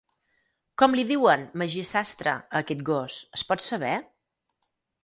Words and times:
¿Com 0.81 0.97
li 0.99 1.03
diuen, 1.11 1.43
Magí 1.63 1.83
sastre, 1.91 2.35
a 2.41 2.65
aquest 2.67 2.83
gos, 2.91 3.21
es 3.41 3.47
pot 3.53 3.67
saber? 3.71 3.95